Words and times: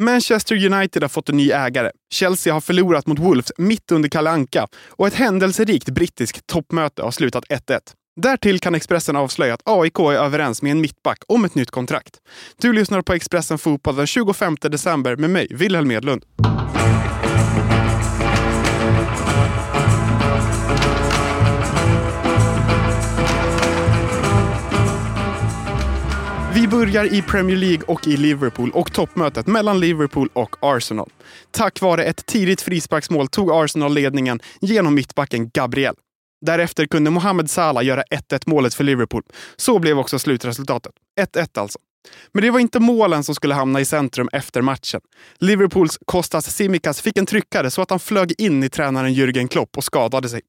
Manchester 0.00 0.72
United 0.72 1.02
har 1.02 1.08
fått 1.08 1.28
en 1.28 1.36
ny 1.36 1.50
ägare. 1.50 1.90
Chelsea 2.12 2.52
har 2.52 2.60
förlorat 2.60 3.06
mot 3.06 3.18
Wolves 3.18 3.52
mitt 3.58 3.92
under 3.92 4.08
Kalle 4.08 4.30
Anka 4.30 4.66
och 4.88 5.06
ett 5.06 5.14
händelserikt 5.14 5.88
brittiskt 5.88 6.46
toppmöte 6.46 7.02
har 7.02 7.10
slutat 7.10 7.44
1-1. 7.44 7.80
Därtill 8.20 8.60
kan 8.60 8.74
Expressen 8.74 9.16
avslöja 9.16 9.54
att 9.54 9.60
AIK 9.64 9.98
är 9.98 10.12
överens 10.12 10.62
med 10.62 10.72
en 10.72 10.80
mittback 10.80 11.18
om 11.28 11.44
ett 11.44 11.54
nytt 11.54 11.70
kontrakt. 11.70 12.16
Du 12.60 12.72
lyssnar 12.72 13.02
på 13.02 13.12
Expressen 13.12 13.58
Fotboll 13.58 13.96
den 13.96 14.06
25 14.06 14.56
december 14.60 15.16
med 15.16 15.30
mig, 15.30 15.48
Wilhelm 15.50 15.90
Edlund. 15.90 16.24
Vi 26.68 26.72
börjar 26.72 27.14
i 27.14 27.22
Premier 27.22 27.56
League 27.56 27.82
och 27.86 28.06
i 28.06 28.16
Liverpool 28.16 28.70
och 28.70 28.92
toppmötet 28.92 29.46
mellan 29.46 29.80
Liverpool 29.80 30.28
och 30.32 30.56
Arsenal. 30.60 31.10
Tack 31.50 31.80
vare 31.80 32.04
ett 32.04 32.26
tidigt 32.26 32.60
frisparksmål 32.60 33.28
tog 33.28 33.50
Arsenal 33.52 33.94
ledningen 33.94 34.40
genom 34.60 34.94
mittbacken 34.94 35.50
Gabriel. 35.50 35.94
Därefter 36.46 36.86
kunde 36.86 37.10
Mohamed 37.10 37.50
Salah 37.50 37.84
göra 37.84 38.02
1-1 38.02 38.42
målet 38.46 38.74
för 38.74 38.84
Liverpool. 38.84 39.22
Så 39.56 39.78
blev 39.78 39.98
också 39.98 40.18
slutresultatet. 40.18 40.92
1-1 41.20 41.58
alltså. 41.58 41.78
Men 42.32 42.42
det 42.42 42.50
var 42.50 42.60
inte 42.60 42.80
målen 42.80 43.24
som 43.24 43.34
skulle 43.34 43.54
hamna 43.54 43.80
i 43.80 43.84
centrum 43.84 44.28
efter 44.32 44.62
matchen. 44.62 45.00
Liverpools 45.38 45.98
Kostas 46.04 46.54
Simikas 46.56 47.00
fick 47.00 47.18
en 47.18 47.26
tryckare 47.26 47.70
så 47.70 47.82
att 47.82 47.90
han 47.90 48.00
flög 48.00 48.34
in 48.38 48.64
i 48.64 48.68
tränaren 48.68 49.14
Jürgen 49.14 49.48
Klopp 49.48 49.76
och 49.76 49.84
skadade 49.84 50.28
sig. 50.28 50.40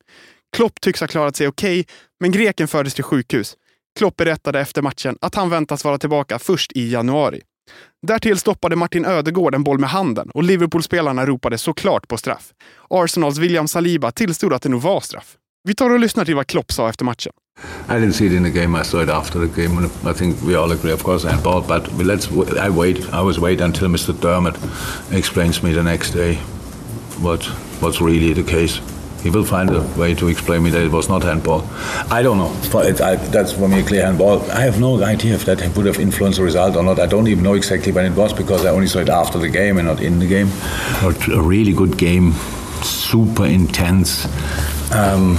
Klopp 0.58 0.82
tycks 0.82 1.02
ha 1.02 1.08
klarat 1.08 1.36
sig 1.36 1.48
okej, 1.48 1.80
okay, 1.80 1.94
men 2.20 2.32
greken 2.32 2.68
fördes 2.68 2.94
till 2.94 3.04
sjukhus. 3.04 3.56
Klopp 4.00 4.18
berättade 4.18 4.60
efter 4.60 4.82
matchen 4.82 5.18
att 5.22 5.36
han 5.36 5.50
väntas 5.50 5.84
vara 5.84 5.98
tillbaka 5.98 6.40
först 6.40 6.72
i 6.76 6.92
januari. 6.92 7.42
Därtill 8.08 8.38
stoppade 8.38 8.76
Martin 8.76 9.06
Ödegård 9.06 9.56
en 9.56 9.64
boll 9.64 9.80
med 9.80 9.90
handen 9.90 10.30
och 10.34 10.44
Liverpool-spelarna 10.44 11.26
ropade 11.26 11.58
såklart 11.58 12.08
på 12.08 12.18
straff. 12.18 12.50
Arsenals 12.90 13.38
William 13.38 13.68
Saliba 13.68 14.12
tillstod 14.12 14.54
att 14.54 14.62
det 14.62 14.70
nog 14.70 14.82
var 14.82 15.02
straff. 15.02 15.36
Vi 15.64 15.76
tar 15.76 15.90
och 15.90 16.00
lyssnar 16.00 16.26
till 16.26 16.36
vad 16.36 16.48
Klopp 16.48 16.72
sa 16.72 16.90
efter 16.90 17.06
matchen. 17.06 17.32
I 17.90 17.92
didn't 17.92 18.12
see 18.12 18.26
it 18.26 18.34
in 18.34 18.44
the 18.44 18.62
game. 18.62 18.82
I 18.82 18.86
saw 18.86 19.04
it 19.04 19.10
after 19.10 19.48
the 19.48 19.62
game. 19.62 19.90
I 20.12 20.14
think 20.14 20.36
we 20.44 20.56
all 20.56 20.72
agree, 20.72 20.94
of 20.94 21.04
course, 21.04 21.30
and 21.30 21.44
ball. 21.44 21.64
But 21.68 22.06
let's. 22.06 22.32
I 22.68 22.70
wait. 22.70 22.98
I 22.98 23.22
was 23.26 23.38
wait 23.38 23.62
until 23.62 23.88
Mr. 23.88 24.14
Dermot 24.22 24.56
explains 25.12 25.64
me 25.64 25.74
the 25.74 25.84
next 25.84 26.14
day 26.14 26.36
what 27.22 27.44
what's 27.82 28.02
really 28.02 28.34
the 28.34 28.52
case. 28.52 28.82
He 29.24 29.30
will 29.30 29.44
find 29.44 29.70
a 29.70 29.82
way 29.98 30.16
to 30.16 30.30
explain 30.30 30.64
me 30.64 30.70
that 30.70 30.82
it 30.82 30.92
was 30.92 31.10
not 31.10 31.24
handball. 31.24 31.66
I 32.10 32.22
don't 32.22 32.38
know. 32.38 32.82
It, 32.82 33.02
I, 33.02 33.16
that's 33.18 33.52
for 33.52 33.68
me 33.68 33.82
a 33.82 33.84
clear 33.84 34.06
handball. 34.06 34.42
I 34.52 34.62
have 34.62 34.80
no 34.80 35.04
idea 35.04 35.36
if 35.36 35.44
that 35.46 35.76
would 35.76 35.86
have 35.86 36.00
influenced 36.00 36.38
the 36.38 36.46
result 36.46 36.78
or 36.78 36.84
not. 36.84 37.00
I 37.00 37.06
don't 37.06 37.28
even 37.28 37.44
know 37.44 37.54
exactly 37.56 37.92
when 37.92 38.06
it 38.06 38.16
was 38.16 38.32
because 38.32 38.66
I 38.66 38.70
only 38.70 38.88
saw 38.88 39.00
it 39.00 39.10
after 39.10 39.38
the 39.38 39.50
game 39.50 39.78
and 39.78 39.88
not 39.88 40.02
in 40.02 40.20
the 40.20 40.28
game. 40.28 40.50
But 41.02 41.28
a 41.28 41.42
really 41.42 41.74
good 41.74 41.98
game, 41.98 42.32
super 42.82 43.46
intense. 43.46 44.26
Um, 44.94 45.36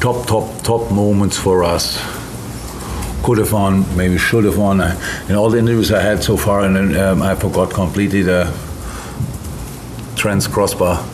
top, 0.00 0.26
top, 0.26 0.62
top 0.62 0.90
moments 0.90 1.36
for 1.36 1.64
us. 1.64 2.00
Could 3.24 3.38
have 3.38 3.52
won, 3.52 3.84
maybe 3.96 4.16
should 4.16 4.44
have 4.44 4.56
won. 4.56 4.80
In 5.28 5.36
all 5.36 5.50
the 5.50 5.58
interviews 5.58 5.92
I 5.92 6.00
had 6.00 6.24
so 6.24 6.36
far, 6.36 6.64
and 6.64 6.96
um, 6.96 7.22
I 7.22 7.34
forgot 7.34 7.72
completely 7.72 8.22
the 8.22 8.52
trans 10.16 10.48
crossbar. 10.48 11.06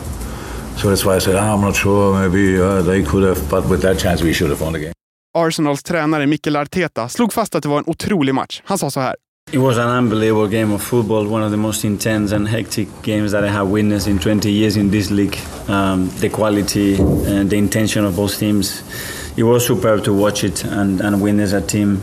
So 0.81 0.87
that's 0.87 1.03
why 1.03 1.15
I 1.15 1.19
said, 1.19 1.35
ah, 1.35 1.53
I'm 1.53 1.61
not 1.61 1.75
sure, 1.75 2.13
maybe 2.21 2.57
uh, 2.57 2.81
they 2.81 3.03
could 3.03 3.23
have, 3.23 3.49
but 3.49 3.67
with 3.67 3.81
that 3.81 3.99
chance 3.99 4.23
we 4.23 4.31
should 4.33 4.49
have 4.49 4.61
won 4.61 4.73
the 4.73 4.79
game. 4.79 4.93
Arsenals 5.37 5.83
tränare 5.83 6.27
Mikel 6.27 6.55
Arteta 6.55 7.09
slog 7.09 7.33
fast 7.33 7.55
att 7.55 7.63
det 7.63 7.69
var 7.69 7.77
en 7.77 7.83
otrolig 7.87 8.35
match. 8.35 8.61
Han 8.65 8.77
sa 8.77 8.91
så 8.91 8.99
här. 8.99 9.15
It 9.51 9.59
was 9.59 9.77
an 9.77 9.97
unbelievable 9.97 10.47
game 10.47 10.75
of 10.75 10.81
football, 10.81 11.27
one 11.27 11.45
of 11.45 11.51
the 11.51 11.57
most 11.57 11.83
intense 11.83 12.35
and 12.35 12.47
hectic 12.47 12.87
games 13.01 13.31
that 13.31 13.43
I 13.43 13.47
have 13.47 13.67
witnessed 13.71 14.07
in 14.07 14.19
20 14.19 14.49
years 14.51 14.77
in 14.77 14.91
this 14.91 15.11
league. 15.11 15.37
Um, 15.67 16.09
the 16.19 16.29
quality 16.29 16.95
and 17.27 17.49
the 17.49 17.57
intention 17.57 18.05
of 18.05 18.15
both 18.15 18.39
teams, 18.39 18.83
it 19.37 19.43
was 19.43 19.65
superb 19.65 20.03
to 20.03 20.13
watch 20.13 20.43
it 20.43 20.63
and, 20.65 21.01
and 21.01 21.21
witness 21.21 21.53
a 21.53 21.61
team 21.61 22.01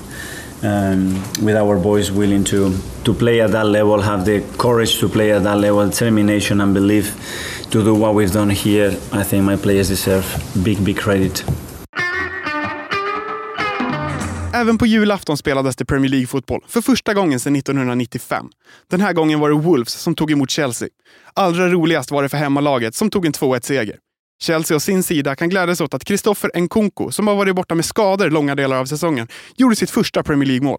um, 0.63 1.15
with 1.43 1.57
our 1.57 1.79
boys 1.79 2.11
willing 2.11 2.45
to, 2.45 2.77
to 3.05 3.15
play 3.15 3.41
at 3.41 3.53
that 3.53 3.67
level, 3.67 4.01
have 4.01 4.25
the 4.25 4.41
courage 4.59 4.99
to 4.99 5.09
play 5.09 5.33
at 5.33 5.45
that 5.45 5.59
level, 5.59 5.89
determination 5.89 6.61
and 6.61 6.75
belief 6.75 7.15
to 7.71 7.83
do 7.85 7.95
what 7.95 8.15
we've 8.15 8.33
done 8.33 8.55
here. 8.55 8.91
I 9.13 9.25
think 9.25 9.45
my 9.51 9.57
players 9.57 9.89
deserve 9.89 10.25
big, 10.65 10.81
big 10.81 10.99
credit. 10.99 11.45
Även 14.55 14.79
på 14.79 14.87
julafton 14.87 15.37
spelades 15.37 15.77
det 15.77 15.85
Premier 15.85 16.11
League-fotboll 16.11 16.61
för 16.69 16.81
första 16.81 17.15
gången 17.15 17.41
sedan 17.41 17.57
1995. 17.57 18.47
Den 18.91 19.01
här 19.01 19.13
gången 19.13 19.41
var 19.41 19.51
det 19.51 19.57
Wolves 19.57 19.93
som 19.93 20.15
tog 20.15 20.31
emot 20.31 20.51
Chelsea. 20.51 20.89
Allra 21.35 21.69
roligast 21.69 22.11
var 22.11 22.23
det 22.23 22.29
för 22.29 22.37
hemmalaget 22.37 22.95
som 22.95 23.11
tog 23.11 23.27
en 23.27 23.33
2-1-seger. 23.33 23.97
Chelsea 24.43 24.77
å 24.77 24.81
sin 24.81 25.03
sida 25.03 25.37
kan 25.37 25.49
glädjas 25.49 25.81
åt 25.81 25.95
att 25.95 26.07
Christopher 26.07 26.51
Nkunku, 26.61 27.11
som 27.11 27.27
har 27.27 27.35
varit 27.35 27.55
borta 27.55 27.75
med 27.75 27.85
skador 27.85 28.31
långa 28.31 28.55
delar 28.55 28.77
av 28.77 28.87
säsongen, 28.87 29.29
gjorde 29.57 29.77
sitt 29.77 29.91
första 29.91 30.23
Premier 30.23 30.49
League-mål. 30.49 30.79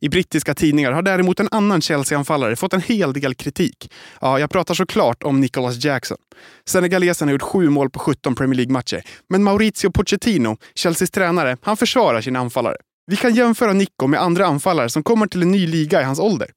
I 0.00 0.08
brittiska 0.08 0.54
tidningar 0.54 0.92
har 0.92 1.02
däremot 1.02 1.40
en 1.40 1.48
annan 1.50 1.80
Chelsea-anfallare 1.80 2.56
fått 2.56 2.72
en 2.72 2.80
hel 2.80 3.12
del 3.12 3.34
kritik. 3.34 3.92
Ja, 4.20 4.40
jag 4.40 4.50
pratar 4.50 4.74
såklart 4.74 5.22
om 5.22 5.40
Nicholas 5.40 5.84
Jackson. 5.84 6.18
Senegalesen 6.64 7.28
har 7.28 7.32
gjort 7.32 7.42
sju 7.42 7.70
mål 7.70 7.90
på 7.90 7.98
17 7.98 8.34
Premier 8.34 8.56
League-matcher, 8.56 9.02
men 9.28 9.42
Maurizio 9.42 9.90
Pochettino, 9.90 10.56
Chelseas 10.74 11.10
tränare, 11.10 11.56
han 11.62 11.76
försvarar 11.76 12.20
sin 12.20 12.36
anfallare. 12.36 12.76
Vi 13.06 13.16
kan 13.16 13.34
jämföra 13.34 13.72
Nico 13.72 14.06
med 14.06 14.20
andra 14.20 14.46
anfallare 14.46 14.88
som 14.88 15.02
kommer 15.02 15.26
till 15.26 15.42
en 15.42 15.50
ny 15.50 15.66
liga 15.66 16.00
i 16.00 16.04
hans 16.04 16.18
ålder. 16.18 16.50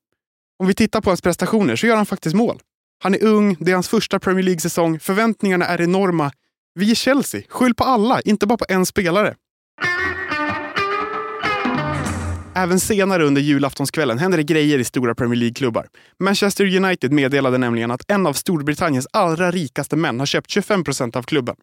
Om 0.60 0.68
vi 0.68 0.74
tittar 0.74 1.02
på 1.02 1.10
hans 1.10 1.22
prestationer 1.22 1.76
så 1.76 1.88
gör 1.88 1.96
han 1.96 2.06
faktiskt 2.06 2.36
mål. 2.36 2.60
Han 3.04 3.14
är 3.14 3.24
ung, 3.24 3.58
det 3.60 3.72
är 3.72 3.76
hans 3.76 3.90
första 3.90 4.20
Premier 4.20 4.44
League-säsong, 4.44 5.00
förväntningarna 5.00 5.66
är 5.66 5.82
enorma. 5.82 6.32
Vi 6.76 6.92
är 6.92 6.96
Chelsea, 6.96 7.42
skyll 7.50 7.76
på 7.76 7.84
alla, 7.84 8.22
inte 8.22 8.48
bara 8.48 8.58
på 8.58 8.66
en 8.70 8.86
spelare. 8.86 9.36
Även 12.56 12.80
senare 12.80 13.24
under 13.24 13.42
julaftonskvällen 13.42 14.20
händer 14.20 14.38
det 14.38 14.44
grejer 14.44 14.80
i 14.80 14.84
stora 14.84 15.16
Premier 15.16 15.36
League-klubbar. 15.40 15.88
Manchester 16.20 16.76
United 16.76 17.12
meddelade 17.12 17.58
nämligen 17.58 17.92
att 17.92 18.12
en 18.12 18.28
av 18.28 18.34
Storbritanniens 18.34 19.08
allra 19.14 19.52
rikaste 19.52 19.96
män 19.96 20.20
har 20.20 20.26
köpt 20.26 20.50
25 20.50 20.84
procent 20.84 21.16
av 21.16 21.24
klubben. 21.24 21.56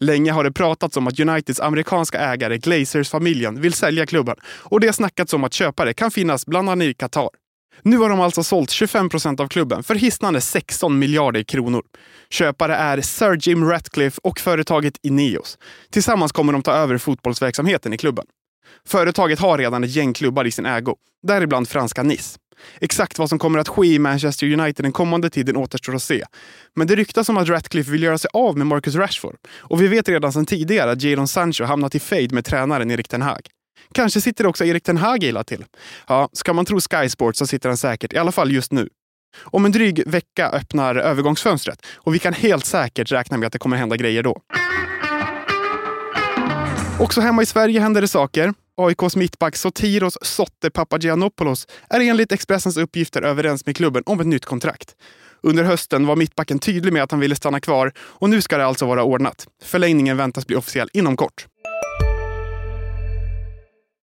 Länge 0.00 0.32
har 0.32 0.44
det 0.44 0.52
pratats 0.52 0.96
om 0.96 1.06
att 1.06 1.20
Uniteds 1.20 1.60
amerikanska 1.60 2.18
ägare 2.18 2.58
Glazers-familjen 2.58 3.60
vill 3.60 3.72
sälja 3.72 4.06
klubben 4.06 4.36
och 4.44 4.80
det 4.80 4.86
har 4.86 4.92
snackats 4.92 5.32
om 5.32 5.44
att 5.44 5.52
köpare 5.52 5.94
kan 5.94 6.10
finnas 6.10 6.46
bland 6.46 6.70
annat 6.70 6.84
i 6.84 6.94
Qatar. 6.94 7.28
Nu 7.82 7.96
har 7.98 8.08
de 8.08 8.20
alltså 8.20 8.42
sålt 8.42 8.70
25 8.70 9.08
procent 9.08 9.40
av 9.40 9.48
klubben 9.48 9.82
för 9.82 9.94
hisnande 9.94 10.40
16 10.40 10.98
miljarder 10.98 11.42
kronor. 11.42 11.82
Köpare 12.30 12.74
är 12.74 13.00
Sir 13.00 13.38
Jim 13.48 13.64
Ratcliffe 13.64 14.20
och 14.22 14.40
företaget 14.40 14.94
Ineos. 15.02 15.58
Tillsammans 15.90 16.32
kommer 16.32 16.52
de 16.52 16.62
ta 16.62 16.72
över 16.72 16.98
fotbollsverksamheten 16.98 17.92
i 17.92 17.98
klubben. 17.98 18.24
Företaget 18.86 19.38
har 19.38 19.58
redan 19.58 19.84
ett 19.84 19.90
gäng 19.90 20.12
klubbar 20.12 20.44
i 20.44 20.50
sin 20.50 20.66
ägo, 20.66 20.96
däribland 21.22 21.68
franska 21.68 22.02
Nice. 22.02 22.38
Exakt 22.80 23.18
vad 23.18 23.28
som 23.28 23.38
kommer 23.38 23.58
att 23.58 23.68
ske 23.68 23.86
i 23.86 23.98
Manchester 23.98 24.52
United 24.52 24.84
den 24.84 24.92
kommande 24.92 25.30
tiden 25.30 25.56
återstår 25.56 25.94
att 25.94 26.02
se. 26.02 26.24
Men 26.74 26.86
det 26.86 26.96
ryktas 26.96 27.28
om 27.28 27.36
att 27.36 27.48
Ratcliffe 27.48 27.90
vill 27.90 28.02
göra 28.02 28.18
sig 28.18 28.30
av 28.32 28.58
med 28.58 28.66
Marcus 28.66 28.94
Rashford. 28.94 29.36
Och 29.56 29.82
vi 29.82 29.88
vet 29.88 30.08
redan 30.08 30.32
sedan 30.32 30.46
tidigare 30.46 30.90
att 30.90 31.02
Jadon 31.02 31.28
Sancho 31.28 31.64
hamnat 31.64 31.94
i 31.94 32.00
fade 32.00 32.28
med 32.34 32.44
tränaren 32.44 32.90
Erik 32.90 33.08
Ten 33.08 33.22
Hag. 33.22 33.48
Kanske 33.92 34.20
sitter 34.20 34.46
också 34.46 34.64
Erik 34.64 34.82
Ten 34.82 34.96
Hag 34.96 35.24
illa 35.24 35.44
till. 35.44 35.64
Ja, 36.06 36.28
ska 36.32 36.52
man 36.52 36.64
tro 36.64 36.80
Sky 36.80 37.08
Sports 37.08 37.38
så 37.38 37.46
sitter 37.46 37.68
han 37.68 37.76
säkert, 37.76 38.12
i 38.12 38.18
alla 38.18 38.32
fall 38.32 38.52
just 38.52 38.72
nu. 38.72 38.88
Om 39.42 39.64
en 39.64 39.72
dryg 39.72 40.02
vecka 40.06 40.48
öppnar 40.48 40.94
övergångsfönstret 40.94 41.86
och 41.94 42.14
vi 42.14 42.18
kan 42.18 42.32
helt 42.32 42.64
säkert 42.64 43.12
räkna 43.12 43.36
med 43.36 43.46
att 43.46 43.52
det 43.52 43.58
kommer 43.58 43.76
hända 43.76 43.96
grejer 43.96 44.22
då. 44.22 44.40
Också 47.00 47.20
hemma 47.20 47.42
i 47.42 47.46
Sverige 47.46 47.80
händer 47.80 48.00
det 48.00 48.08
saker. 48.08 48.54
AIKs 48.76 49.16
mittback 49.16 49.56
Sotiros 49.56 50.18
Sotte 50.22 50.70
Papagiannopoulos 50.70 51.66
är 51.90 52.00
enligt 52.00 52.32
Expressens 52.32 52.76
uppgifter 52.76 53.22
överens 53.22 53.66
med 53.66 53.76
klubben 53.76 54.02
om 54.06 54.20
ett 54.20 54.26
nytt 54.26 54.44
kontrakt. 54.44 54.96
Under 55.42 55.64
hösten 55.64 56.06
var 56.06 56.16
mittbacken 56.16 56.58
tydlig 56.58 56.92
med 56.92 57.02
att 57.02 57.10
han 57.10 57.20
ville 57.20 57.36
stanna 57.36 57.60
kvar 57.60 57.92
och 57.98 58.30
nu 58.30 58.40
ska 58.40 58.58
det 58.58 58.66
alltså 58.66 58.86
vara 58.86 59.02
ordnat. 59.02 59.46
Förlängningen 59.62 60.16
väntas 60.16 60.46
bli 60.46 60.56
officiell 60.56 60.88
inom 60.92 61.16
kort. 61.16 61.46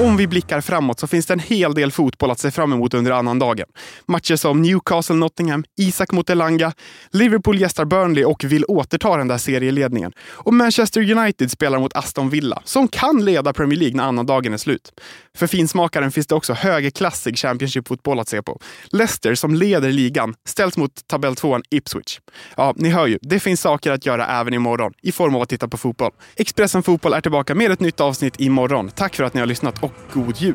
Om 0.00 0.16
vi 0.16 0.26
blickar 0.26 0.60
framåt 0.60 1.00
så 1.00 1.06
finns 1.06 1.26
det 1.26 1.34
en 1.34 1.40
hel 1.40 1.74
del 1.74 1.92
fotboll 1.92 2.30
att 2.30 2.38
se 2.38 2.50
fram 2.50 2.72
emot 2.72 2.94
under 2.94 3.12
annandagen. 3.12 3.66
Matcher 4.06 4.36
som 4.36 4.64
Newcastle-Nottingham, 4.64 5.64
Isak 5.76 6.12
mot 6.12 6.30
Elanga, 6.30 6.72
Liverpool 7.10 7.60
gästar 7.60 7.84
Burnley 7.84 8.24
och 8.24 8.44
vill 8.44 8.64
återta 8.64 9.16
den 9.16 9.28
där 9.28 9.38
serieledningen. 9.38 10.12
Och 10.20 10.54
Manchester 10.54 11.10
United 11.18 11.50
spelar 11.50 11.78
mot 11.78 11.96
Aston 11.96 12.30
Villa, 12.30 12.62
som 12.64 12.88
kan 12.88 13.24
leda 13.24 13.52
Premier 13.52 13.78
League 13.78 13.96
när 13.96 14.04
annandagen 14.04 14.52
är 14.52 14.56
slut. 14.56 14.92
För 15.36 15.46
finsmakaren 15.46 16.12
finns 16.12 16.26
det 16.26 16.34
också 16.34 16.52
högerklassig 16.52 17.38
Championship-fotboll 17.38 18.20
att 18.20 18.28
se 18.28 18.42
på. 18.42 18.60
Leicester, 18.90 19.34
som 19.34 19.54
leder 19.54 19.90
ligan, 19.90 20.34
ställs 20.46 20.76
mot 20.76 21.06
tabelltvåan 21.06 21.62
Ipswich. 21.70 22.20
Ja, 22.56 22.74
ni 22.76 22.88
hör 22.88 23.06
ju, 23.06 23.18
det 23.22 23.40
finns 23.40 23.60
saker 23.60 23.92
att 23.92 24.06
göra 24.06 24.26
även 24.26 24.54
imorgon 24.54 24.92
i 25.02 25.12
form 25.12 25.34
av 25.34 25.42
att 25.42 25.48
titta 25.48 25.68
på 25.68 25.76
fotboll. 25.76 26.12
Expressen 26.36 26.82
Fotboll 26.82 27.12
är 27.12 27.20
tillbaka 27.20 27.54
med 27.54 27.70
ett 27.70 27.80
nytt 27.80 28.00
avsnitt 28.00 28.40
imorgon. 28.40 28.90
Tack 28.94 29.14
för 29.14 29.24
att 29.24 29.34
ni 29.34 29.40
har 29.40 29.46
lyssnat 29.46 29.80
och 29.86 29.92
god 30.12 30.36
jul! 30.36 30.54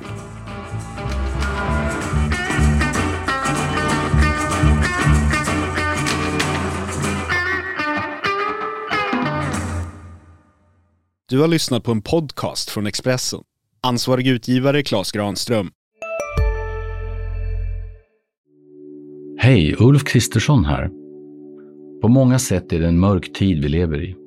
Du 11.29 11.39
har 11.39 11.47
lyssnat 11.47 11.83
på 11.83 11.91
en 11.91 12.01
podcast 12.01 12.69
från 12.69 12.87
Expressen. 12.87 13.39
Ansvarig 13.81 14.27
utgivare 14.27 14.83
Klas 14.83 15.11
Granström. 15.11 15.71
Hej, 19.37 19.75
Ulf 19.79 20.03
Kristersson 20.03 20.65
här. 20.65 20.89
På 22.01 22.07
många 22.07 22.39
sätt 22.39 22.73
är 22.73 22.79
det 22.79 22.87
en 22.87 22.99
mörk 22.99 23.33
tid 23.33 23.63
vi 23.63 23.69
lever 23.69 24.03
i. 24.03 24.20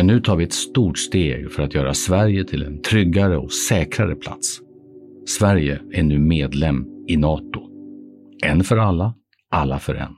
Men 0.00 0.06
nu 0.06 0.20
tar 0.20 0.36
vi 0.36 0.44
ett 0.44 0.52
stort 0.52 0.98
steg 0.98 1.52
för 1.52 1.62
att 1.62 1.74
göra 1.74 1.94
Sverige 1.94 2.44
till 2.44 2.62
en 2.62 2.82
tryggare 2.82 3.38
och 3.38 3.52
säkrare 3.52 4.14
plats. 4.14 4.60
Sverige 5.26 5.80
är 5.92 6.02
nu 6.02 6.18
medlem 6.18 6.84
i 7.08 7.16
Nato. 7.16 7.60
En 8.44 8.64
för 8.64 8.76
alla, 8.76 9.14
alla 9.50 9.78
för 9.78 9.94
en. 9.94 10.12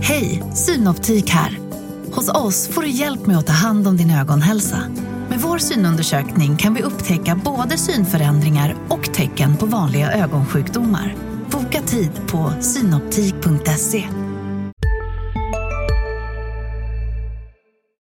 Hej, 0.00 0.42
Synoptik 0.54 1.30
här. 1.30 1.58
Hos 2.12 2.28
oss 2.28 2.68
får 2.68 2.82
du 2.82 2.88
hjälp 2.88 3.26
med 3.26 3.38
att 3.38 3.46
ta 3.46 3.52
hand 3.52 3.88
om 3.88 3.96
din 3.96 4.10
ögonhälsa. 4.10 4.82
Med 5.28 5.38
vår 5.40 5.58
synundersökning 5.58 6.56
kan 6.56 6.74
vi 6.74 6.82
upptäcka 6.82 7.40
både 7.44 7.78
synförändringar 7.78 8.76
och 8.88 9.04
tecken 9.14 9.56
på 9.56 9.66
vanliga 9.66 10.12
ögonsjukdomar. 10.12 11.14
Boka 11.50 11.80
tid 11.80 12.10
på 12.26 12.52
synoptik.se. 12.60 14.04